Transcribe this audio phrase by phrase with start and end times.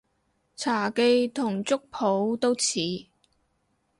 [0.55, 3.05] 茶記同粥舖都似